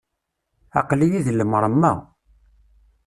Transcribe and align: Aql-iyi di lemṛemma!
Aql-iyi 0.79 1.19
di 1.25 1.33
lemṛemma! 1.33 1.91